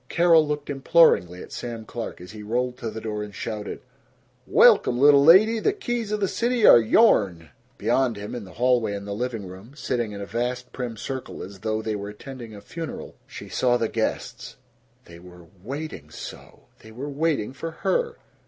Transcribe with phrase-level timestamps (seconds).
[0.09, 3.81] Carol looked imploringly at Sam Clark as he rolled to the door and shouted,
[4.47, 5.59] "Welcome, little lady!
[5.59, 9.45] The keys of the city are yourn!" Beyond him, in the hallway and the living
[9.45, 13.47] room, sitting in a vast prim circle as though they were attending a funeral, she
[13.47, 14.55] saw the guests.
[15.05, 16.61] They were WAITING so!
[16.79, 18.15] They were waiting for her!